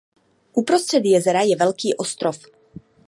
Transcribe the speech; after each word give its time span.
Uprostřed 0.53 1.05
jezera 1.05 1.41
je 1.41 1.55
velký 1.55 1.93
ostrov. 1.93 2.39